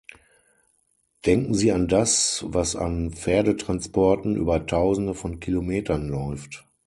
[1.27, 6.65] Denken Sie an das, was an Pferdetransporten über Tausende von Kilometern läuft!